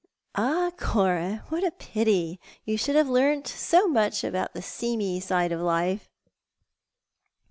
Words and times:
"Ah, 0.35 0.71
Cora, 0.79 1.43
what 1.49 1.63
a 1.63 1.69
pity 1.69 2.39
you 2.65 2.75
should 2.75 2.95
have 2.95 3.07
learnt 3.07 3.47
so 3.47 3.87
much 3.87 4.23
about 4.23 4.55
the 4.55 4.61
seamy 4.63 5.19
side 5.19 5.51
of 5.51 5.61
life 5.61 6.09